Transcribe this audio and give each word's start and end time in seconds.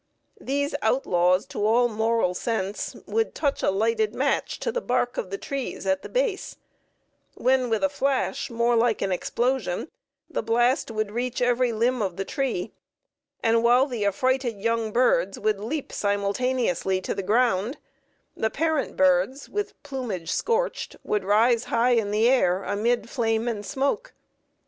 These 0.39 0.73
outlaws 0.81 1.45
to 1.45 1.63
all 1.63 1.87
moral 1.87 2.33
sense 2.33 2.95
would 3.05 3.35
touch 3.35 3.61
a 3.61 3.69
lighted 3.69 4.15
match 4.15 4.59
to 4.61 4.71
the 4.71 4.81
bark 4.81 5.15
of 5.15 5.29
the 5.29 5.37
trees 5.37 5.85
at 5.85 6.01
the 6.01 6.09
base, 6.09 6.55
when 7.35 7.69
with 7.69 7.83
a 7.83 7.87
flash 7.87 8.49
more 8.49 8.75
like 8.75 9.03
an 9.03 9.11
explosion 9.11 9.89
the 10.27 10.41
blast 10.41 10.89
would 10.89 11.11
reach 11.11 11.39
every 11.39 11.71
limb 11.71 12.01
of 12.01 12.17
the 12.17 12.25
tree, 12.25 12.71
and 13.43 13.61
while 13.61 13.85
the 13.85 14.03
affrighted 14.03 14.59
young 14.59 14.91
birds 14.91 15.37
would 15.37 15.59
leap 15.59 15.93
simultaneously 15.93 16.99
to 17.01 17.13
the 17.13 17.21
ground, 17.21 17.77
the 18.35 18.49
parent 18.49 18.97
birds, 18.97 19.49
with 19.49 19.83
plumage 19.83 20.31
scorched, 20.31 20.95
would 21.03 21.23
rise 21.23 21.65
high 21.65 21.91
in 21.91 22.11
air 22.11 22.63
amid 22.63 23.07
flame 23.07 23.47
and 23.47 23.67
smoke. 23.67 24.13